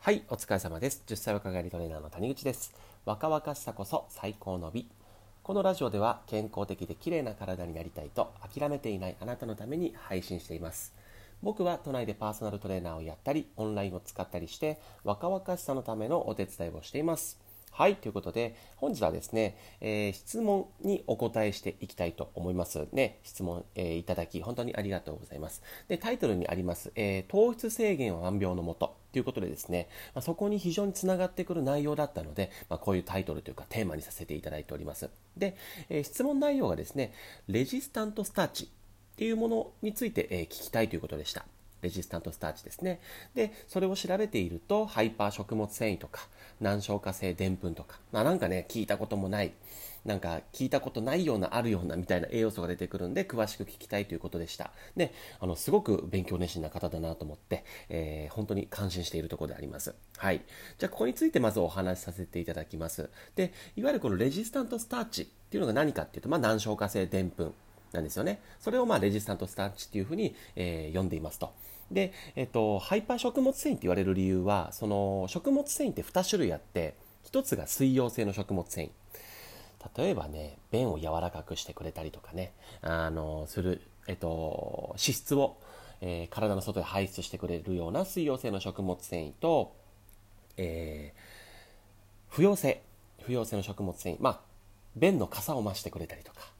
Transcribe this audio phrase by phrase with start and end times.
[0.00, 1.02] はい、お疲れ様です。
[1.08, 2.72] 10歳若返りトレーナーの谷口です。
[3.04, 4.88] 若々しさこそ最高の美。
[5.42, 10.94] このラジオでは健康的で綺麗な体になりたいと諦めていないあなたのために配信しています。
[11.42, 17.36] 僕は都内でパーソナルトレーナーをやったり、オンラインを使ったりして、若々しさのためのお手伝いをしています。
[17.78, 22.88] はい、ということで、本日はですね、えー質問にお答えしていきたいと思います。
[22.90, 25.62] ね、質問、えーいただき、本当にありがとうございます。
[25.86, 35.08] で、タイトルにあります、えー糖質制限は万病のもとということでですね、まあ、そこに非常につながってくる内容だったので、まあ、こういうタイトルというかテーマにさせていただいております。
[35.36, 35.56] で、
[35.88, 37.12] え質問内容がですね、
[37.46, 41.46] レジスタントスターチっていうものについて、え聞きたいということでした。
[41.82, 43.00] レジスタントスターチですね。
[43.34, 46.28] で、それを調べていると、ハイパー食物繊維とか、
[46.60, 49.52] 難消化性でんぷんとか、まあなんかね、聞いたこともない、
[50.04, 54.72] なんか聞いたことないような、あるようなみたいな栄養素が出てくるんで、詳しく聞きたいということでした。
[54.96, 59.94] で、あの、すごく勉強熱心な方だなと思って、えー本当に感心しているところであります。
[60.16, 60.42] はい。
[60.78, 63.10] じゃあ、ここについてまずお話しさせていただきます。
[63.34, 67.54] で、いわゆるこのレジスタントスターチっていうのが何かっていうと、まあ難消化性でんぷん。
[67.92, 68.40] なんですよね。
[68.60, 71.52] それをまあレジスタントスターチっていうふうに、えー呼んでいますと。
[71.90, 76.94] で、えっと、ハイパー食物繊維って言われる理由は、その食物繊維って2種類あって、
[77.30, 78.90] 1つが水溶性の食物繊維。
[79.96, 85.56] 例えばね、便を柔らかくしてくれたりとかね、あの、する、えっと、脂質を、
[86.00, 89.74] えー体の外へ排出してくれるような水溶性の食物繊維と、
[90.56, 91.38] えー
[92.28, 92.82] 不溶性、
[93.22, 94.40] 不溶性の食物繊維、まあ、
[94.96, 96.52] 便の傘を増してくれたりとか、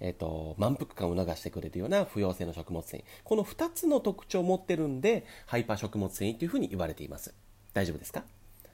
[0.00, 3.04] えっと満腹感を促してくれるような不溶性の食物繊維。
[3.24, 7.34] この2つの特徴を持ってるんでハイパー食物繊維というふうに言われています。
[7.72, 8.24] 大丈夫ですか？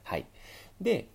[0.03, 0.25] はい。
[0.79, 1.07] で、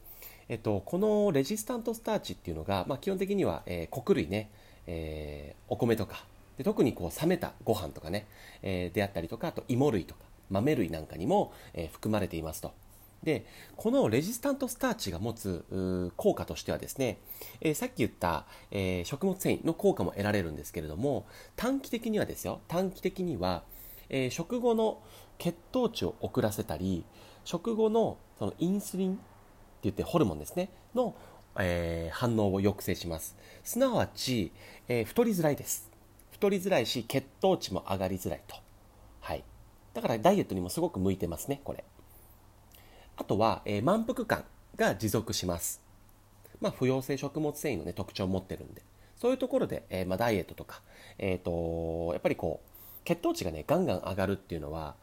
[0.48, 4.50] えっと、このレジスタントスターチっていうのが、まあ、基本的には、えー穀類ね、
[4.86, 6.24] えーお米とか。
[6.56, 8.26] で特にこう冷めたご飯とかね、
[8.62, 10.20] えーであったりとかあと芋類とか。
[10.48, 12.72] 豆類なんかにも、えー含まれていますと。
[13.22, 17.18] でこのレジスタントスターチが持つ効果としてはですね、
[17.60, 23.64] えーさっき言った、えー食物繊維の効果も得られるんですけれども短期的にはですよ短期的には、
[24.08, 25.02] えー食後の
[25.38, 27.04] 血糖値を遅らせたり
[27.44, 29.22] 食後のそのインスリンって
[29.84, 31.14] 言ってホルモンですねの、
[31.58, 33.36] え反応を抑制します。
[33.64, 34.52] すなわち、
[34.88, 35.90] え太りづらいです。
[36.30, 38.56] 太りづらいし血糖値も上がりづらいと。
[39.20, 39.44] はい。
[39.94, 41.84] だからダイエットにもすごく向いてますねこれ。
[43.16, 44.44] あとは、えー満腹感
[44.76, 45.80] が持続します。
[46.60, 48.82] まあ、不溶性食物繊維の、ね、特徴を持ってるんで、
[49.16, 50.82] そういうところで、えーまあ、ダイエットとか、
[51.18, 52.70] えー、とやっぱりこう
[53.06, 54.96] 血糖値がねガンガン上がるっていうのは、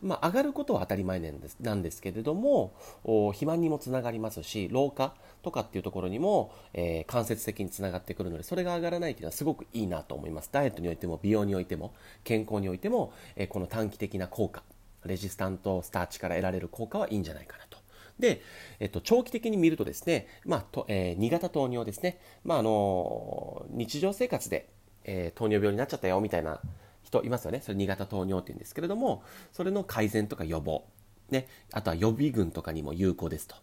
[0.00, 14.62] まあ、上がることは当たり前なんですなんですけれどもお肥満にもつながりますし老化とかっていうところにも、えー間接的につながってくるのでそれが上がらないっていうのはすごくいいなと思いますダイエットにおいても美容においても健康においても、えーこの短期的な効果
[15.04, 17.78] レジスタントスターチから得られる効果はいいんじゃないかなと。
[18.18, 18.42] で、
[18.80, 24.68] えっと、長期的に見るとですね、まあとえー2型糖尿ですね、まああの日常生活で、
[25.04, 26.60] えー糖尿病になっちゃったよみたいな
[27.02, 29.22] 人いますよね、それ2型糖尿って言うんですけれども、
[29.52, 30.84] それの改善とか予防、
[31.30, 33.54] ね、あとは予備軍とかにも有効ですと。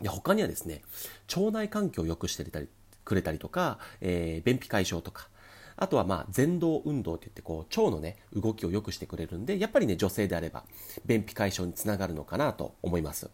[0.00, 0.82] で他にはですね、
[1.36, 2.44] 腸内環境を良くして
[3.04, 5.28] くれたりとか、えー便秘解消とか、
[5.76, 10.64] あとはまあ前動運動って言ってこう腸のね動きを良くしてくれるんでやっぱりね女性であれば
[11.04, 13.30] 便秘解消につながるのかなと思います。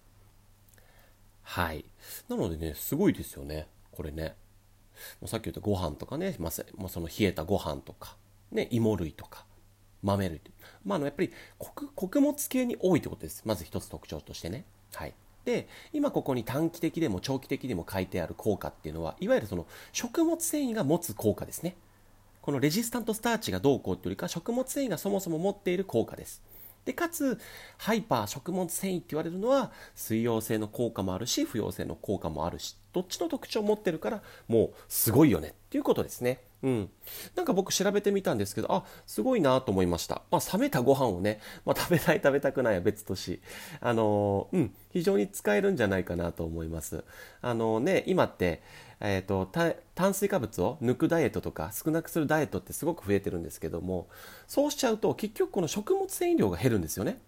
[1.42, 1.84] はい。
[2.28, 3.66] なのでねすごいですよね。
[3.90, 4.36] これね。
[5.20, 8.16] もうさっき言ったご飯とかね、まあ、もうその冷えたご飯とか、
[8.52, 9.46] ね、芋類とか
[10.02, 10.40] 豆類
[10.84, 13.42] まあ、あのやっぱり穀物系に多いってことです。
[13.44, 14.64] まず一つ特徴としてね。
[14.94, 15.14] はい。
[15.44, 21.76] で今ここに短期的でも長期的でも書いてある効果っていうのはいわゆるその食物繊維が持つ効果ですね。
[22.50, 26.42] このレジスタントスターチがどうこうというよりか食物繊維がそもそも持っている効果です。
[26.84, 27.38] でかつ
[27.78, 36.40] ハイパー食物繊維って言われるのは水溶性の効果もあるし不溶性の効果もあるしどっちの特徴を持ってるからもうすごいよねっていうことですね。
[36.64, 36.90] うん、
[37.36, 43.40] なんか僕調べてみたんですけどあすごいなと思いました、まあ、冷めたご飯をね、まあ、食べたい食べたくないは別とし、
[43.80, 47.04] あのーうん、非常に使えるんじゃないかなと思います。
[47.42, 48.60] あのーね今って
[49.00, 49.46] えー、と
[49.94, 54.08] 炭水化物を抜くダイエットとか少なくするダイエットってすごく増えてるんですけども
[54.46, 57.18] そうしちゃうと結局この食物繊維量が減るんですよね。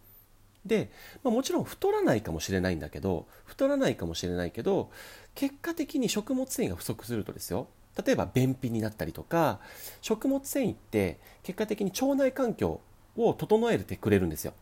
[0.67, 0.91] で、
[1.25, 4.91] まあ、もちろん太らないかもしれないんだけど太らないかもしれないけど
[5.35, 7.67] 結果的に食物繊維が不足するとですよ。
[8.05, 9.59] 例えば便秘になったりとか
[10.01, 12.81] 食物繊維って結果的に腸内環境
[13.17, 14.55] を整えてくれるんですよ。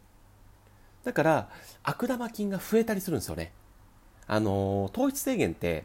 [1.05, 1.49] だから
[1.83, 3.53] 悪玉菌が増えたりするんですよね。
[4.27, 5.85] あの糖質制限って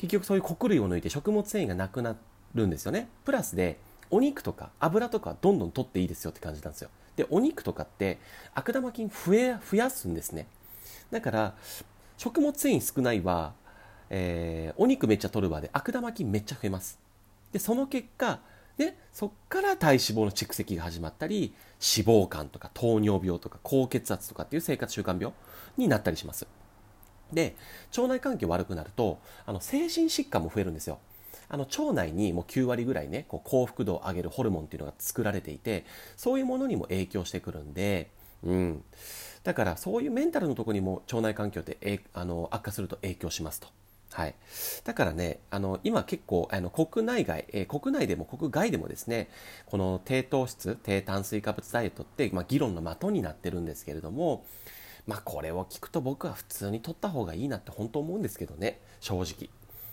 [0.00, 2.16] 結局そういう穀類を抜いて食物繊維がなくな
[2.54, 3.08] るんですよね。
[3.26, 3.78] プラスで
[4.10, 6.88] お肉とか油とかどんどん取っていいですよって感じなんですよ。
[7.16, 8.16] でお肉とかって
[8.54, 10.46] 悪玉菌増え増やすんですね。
[11.10, 11.54] だから
[12.16, 13.52] 食物繊維少ないは、
[14.08, 16.98] えー、お肉めっちゃ取る場で悪玉菌めっちゃ増えます。
[17.52, 18.40] でその結果
[18.78, 21.52] でそっから体脂肪の蓄積が始まったり
[21.96, 25.34] 脂肪肝とか糖尿病とか高血圧とかっていう生活習慣病
[25.76, 26.46] になったりします。
[27.32, 27.56] で
[27.96, 30.98] 腸内環境悪くなるとあの精神疾患も増えるんですよ。
[31.52, 35.84] あの腸内にもう9割ぐらいねこう幸福度を上げるホルモンっていうのが作られていて
[36.16, 38.08] そういうものにも影響してくるんで、
[38.44, 38.84] うん、
[39.42, 43.66] だからそういうメンタルのところにも腸内環境ってあの悪化すると影響しますと。
[44.12, 44.34] はい、
[44.84, 49.28] だからね、あの今結構あの国内外、えー、国内でも国外でもですね、
[49.66, 54.44] この低糖質、低炭水化物ダイエットって、まあ、議論の的になってるんですけれども、
[55.06, 59.50] まあ、これを聞くと僕は普通に取った方がいいなって本当思うんですけどね、正直。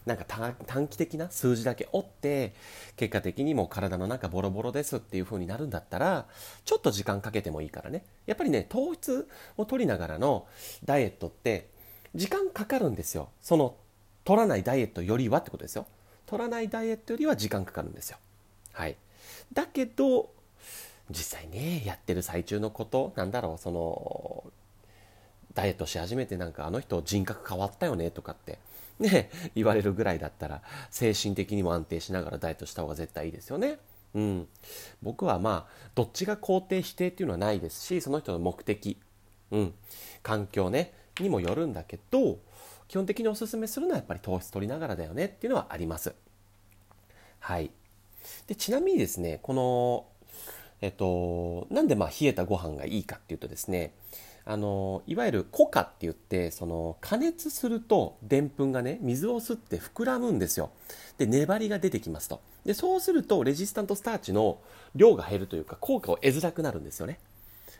[0.08, 2.54] なんか短期的な数字だけ追って
[2.96, 6.28] 結果的にもう体の中ボロボロですっていう風になるんだったら
[6.64, 8.06] ちょっと時間かけてもいいからね。
[8.26, 9.28] やっぱりね糖質
[9.58, 10.48] を取りながらの
[10.86, 11.68] ダイエットって
[12.16, 13.28] 時間かかるんですよ。
[13.42, 13.76] その
[14.24, 15.86] 取らないダイエットよりはってことですよ。
[16.26, 18.18] 取らないダイエットよりは時間かかるんですよ。
[18.72, 18.96] はい。
[19.52, 20.32] だけど
[21.10, 24.52] 実際ねやってる最中のことなんだろうその
[25.58, 28.60] ダイエットし始めてなんかあの人人格変わったよねとかって
[29.00, 30.62] ね、言われるぐらいだったら、
[30.92, 33.80] 精神的にも安定しながらダイエットした方が絶対いいですよね。
[34.14, 34.48] うん。
[35.02, 38.98] 僕はまあ、どっちが肯定否定っていうのはないですし、その人の目的、
[39.52, 39.74] うん、
[40.24, 42.40] 環境ね、にもよるんだけど、
[42.88, 46.14] 基本的におすすめするのはやっぱり糖質取りながらだよねっていうのはあります。
[47.40, 47.72] はい。
[48.48, 50.06] で、ちなみにですね、この、
[50.82, 53.94] えっと、なんでまあ冷えたご飯がいいかっていうとですね、
[54.50, 60.72] あのいわゆる固化って言ってその加熱するとでんぷんがね水を吸って膨らむんですよ。
[61.18, 62.40] で粘りが出てきますと。
[62.64, 64.60] でそうするとレジスタントスターチの
[64.96, 67.20] 量が減るというか効果を得づらくなるんですよね。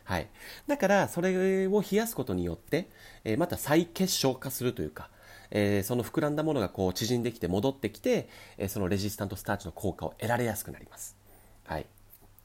[0.04, 0.28] はい、
[0.66, 2.88] だからそれを冷やすことによって、
[3.24, 5.08] えー、また再結晶化するというか、
[5.50, 8.28] えー、その膨らんだものがこう縮んできて戻ってきて、
[8.58, 11.16] えー、そのレジスタントスターチの効果を得られやすくなります。
[11.64, 11.86] はい、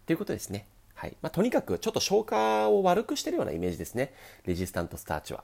[0.06, 0.68] ということですね。
[1.04, 4.14] はいまあ、とにかくちょっと消化を悪くしてるようなイメージですね。
[4.46, 5.44] レジスタントスターチは。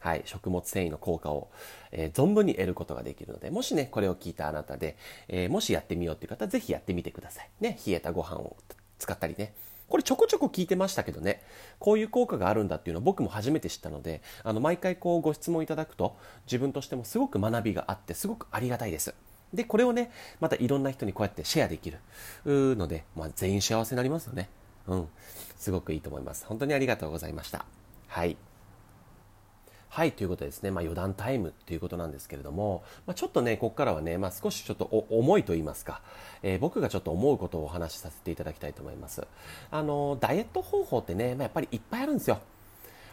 [0.00, 1.48] はい、食物繊維の効果を、
[1.92, 7.48] えー、存分に得ることができるので、もしね、これを聞いたあなたで、えー、もしやってみようっていう方、ぜひやってみてください。
[7.58, 8.58] ね、冷えたご飯を
[8.98, 9.54] 使ったりね。
[9.88, 11.42] これちょこちょこ聞いてましたけどね、
[11.78, 19.14] こういう効果があるんだっていうのを僕も初めて知ったので、あの、毎回こうご質問いただくと、自分としてもすごく学びがあって、すごくありがたいです。
[19.54, 21.98] で、これをね、またいろんな人にこうやってシェアできる
[22.44, 24.50] ので、まあ、全員幸せになりますよね。
[24.88, 25.08] うん。
[25.56, 26.44] すごくいいと思います。
[26.46, 27.64] 本当にありがとうございました。
[28.08, 28.36] はい。
[29.90, 36.02] はい、ということですね、まあ、余談タイムということなんですけれども、まあ、ちょっとね、ここからはね、まあ、少しちょっと重いと言いますか、
[36.42, 39.26] えー、僕がちょっと思うことをお話しさせていただきたいと思います。
[39.70, 42.38] あの、ダイエット方法ってね、まあ、やっぱりいっぱいあるんですよ。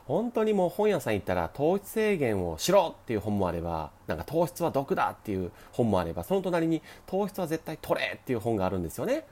[0.06, 9.25] 本当にもう本屋さん行ったら糖質制限をしろっていう本もあれば、なんか糖質は毒だっていう本もあれば、その隣に糖質は絶対取れっていう本があるんですよね。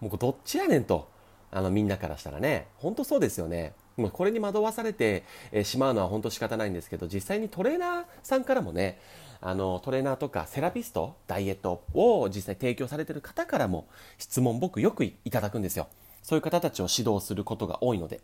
[0.00, 1.08] もうどっちやねんと。
[1.52, 3.74] あのみんなからしたらね、本当そうですよね。
[3.96, 5.22] もうこれに惑わされて
[5.64, 8.98] しまうのは本当仕方ないんですけど、実際にトレーナーさんからもね、
[9.42, 15.88] あのトレーナーとかセラピスト、ダイエットを実際提供されてる方からも質問僕よくいただくんですよ。
[16.22, 18.22] そういう方たちを指導することが多いので。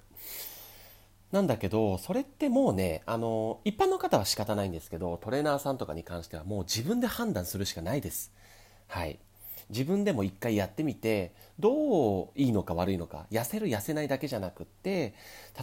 [1.30, 8.32] なんだけど、それってもうね、あの、一般の方は仕方ないんですけど、トレーナーさんとかに関してはもう自分で判断するしかないです。
[8.86, 9.18] はい。
[9.70, 15.14] 自分でも一回やってみてどういいのか悪いのか痩せる痩せないだけじゃなくって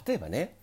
[0.06, 0.56] 例えばね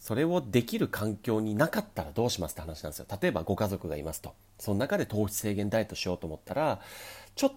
[0.00, 3.06] それをできる環境になかったらどうしますって話なんですよ。
[3.20, 4.34] 例えばご家族がいますと。
[4.58, 6.80] その中で糖質制限ダイエットしようと思ったら
[7.34, 7.52] ちょっ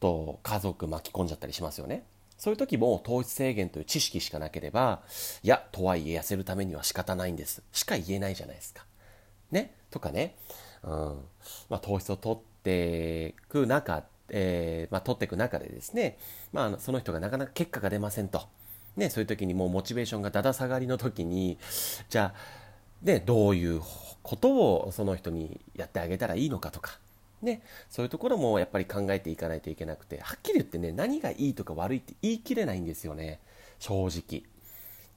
[0.00, 2.04] と家族巻き込んじゃったりしますよね。
[2.38, 5.02] そういう時も糖質制限という知識しかなければ
[5.42, 7.62] いやとはいえ痩せるためには仕方ないんです。
[7.72, 8.86] しか言えないじゃないですか。
[9.50, 9.74] ね？
[9.90, 10.36] とかね、
[10.82, 10.90] うん。
[11.68, 16.18] まあ、糖質を取っていく中えー、まあ、取っていく中でですね、
[16.52, 18.42] まあ、その人がなかなか結果が出ませんと。
[18.96, 21.58] ね、そういう時にもうモチベーションがだだ下がりの時に、
[22.08, 22.38] じゃあ、
[23.02, 23.80] ね、どういう
[24.22, 26.98] ことをその人にやってあげたらいいのかとか、
[27.40, 33.38] ね、そういうところもやっぱり考えていかないといけなくて、はっきり言ってね、何がいいとか悪いって言い切れないんですよね、
[33.78, 34.42] 正直。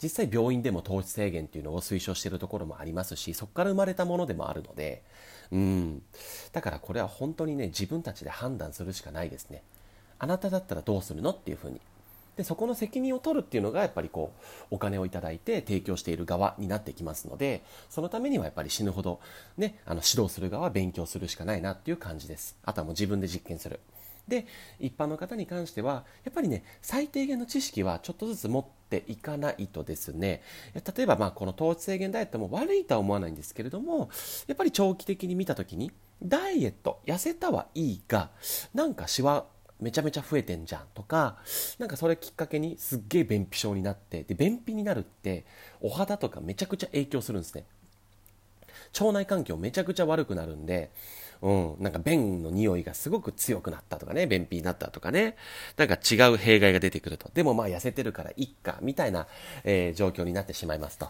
[0.01, 5.03] 実際病院でも糖質制限っていうのを推奨しているところもありますし、そこから生まれたものでもあるので、
[5.51, 6.01] うん。
[6.51, 9.63] だからこれは本当にね、自分たちで判断するしかないですね。
[10.19, 11.81] あなただったらどうするのっていうふうに。
[12.37, 19.19] で、そこの責任を取るっていうのが、やっぱりこう、お金をいただいて提供している側になってきますので、そのためにはやっぱり死ぬほど、
[19.57, 22.55] ね、あの、指導する側勉強するしかないなっていう感じです。
[22.63, 23.79] あとはもう自分で実験する。
[24.31, 24.45] で
[24.79, 30.41] 一般の方に関してはやっぱりね最低限の知識はちょっとずつ持っていかないとですね
[30.73, 34.09] 例えばまあこの糖質制限ダイエットも悪いとは思わないんですけれども
[34.47, 35.91] やっぱり長期的に見た時に
[36.23, 38.29] ダイエット痩せたはいいが
[38.73, 39.45] なんかシワ
[39.81, 41.35] めちゃめちゃ増えてんじゃんとか
[41.77, 45.45] なんかそれきっかけにすっげえ便秘症になってで便秘になるって
[45.81, 47.65] お肌とかめちゃくちゃ影響するんですね。
[48.99, 50.91] 腸内環境めちゃくちゃ悪くなるんで
[51.41, 55.35] うん、なんか便の匂いがすごく強くなったとかね、便秘になったとかね、
[55.75, 57.29] なんか違う弊害が出てくると。
[57.33, 59.27] でもまあ痩せてるからいっか、みたいな、
[59.63, 61.09] えー、状況になってしまいますと。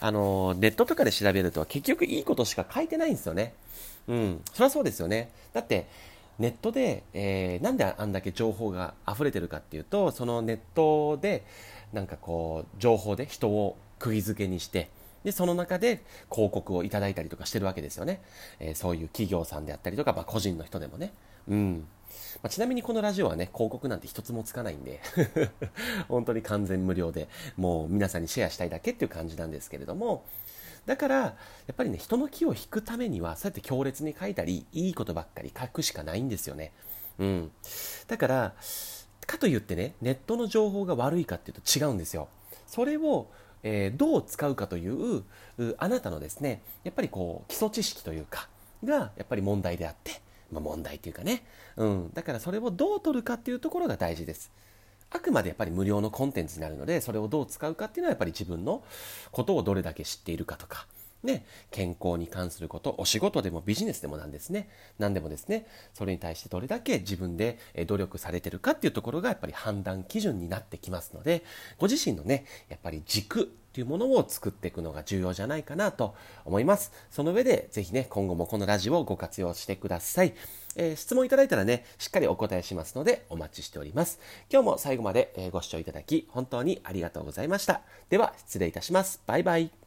[0.00, 3.54] あのー、ネットとかで調べると結局いいことしか書いてないんですよね。
[4.08, 5.30] うん、そりゃそうですよね。
[5.52, 5.86] だって、
[6.38, 11.44] ネットで、えー、なんであんだけ情報が溢れてるかっていうと、そのネットで、
[11.92, 14.90] なんかこう、情報で人を釘付けにして、
[15.26, 18.22] で、その中で広告をいただいたりとかしてるわけですよね。
[18.60, 21.12] えー、そういう企業さんであったりとか、まあ、個人の人でもね。
[21.48, 21.88] うん。
[22.44, 25.00] まあ、ちなみにこのラジオはね、広告なんて一つもつかないんで
[26.06, 30.24] 本当に完全無料で、もう皆さんにシェアしたいだけっていう感じなんですけれども、
[30.86, 31.34] だから、や
[31.72, 36.72] っぱりね、人の気を引くためには、そうやって強烈に書いたり、いいことばっかり書くしかないんですよね。
[37.18, 37.50] うん。
[38.06, 38.54] だから、
[39.26, 42.28] かといってね、ネットの情報が悪いかっていうと違うんですよ。
[42.68, 43.28] それを
[43.62, 45.24] えー、どう使うかという
[45.78, 48.48] あなたのですねやっぱりこう基礎知識というか
[48.84, 50.20] がやっぱり問題であって、
[50.52, 51.44] まあ、問題というかね、
[51.76, 54.50] うん、だからそれをどう取るかっていうところが大事です。
[55.10, 58.82] あくまでやっぱり無料のコンテンツになるのでそれをどう使うかっていうのはやっぱり自分の
[59.30, 60.88] ことをどれだけ知っているかとか
[61.22, 64.68] ね、健康に関すること、お仕事でもビジネスでもなんですね。
[64.98, 71.42] 何でもですね、それに対してどれだけ自分で努力されてるかっていうところがやっぱり判断基準になってきますので、
[71.78, 73.44] ご自身のね、やっぱり軸っ
[73.76, 76.14] ていうものを作っていくのが重要じゃないかなと
[76.46, 76.92] 思います。
[77.10, 80.34] その上で、ぜひね、今後もこのラジオをご活用してください。
[80.76, 84.18] えー、質問いただいたらね、しっかりお答えしますのでお待ちしております。
[84.50, 87.82] 今日も最後までご視聴いただき、本当にありがとうございました。
[88.08, 89.20] では、失礼いたします。
[89.26, 89.85] バイバイ。